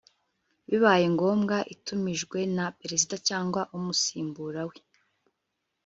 bibaye 0.69 1.05
ngombwa 1.13 1.57
itumijwe 1.73 2.39
na 2.55 2.65
perezida 2.79 3.15
cyangwa 3.27 3.61
umusimbura 3.77 4.61
we 4.69 4.77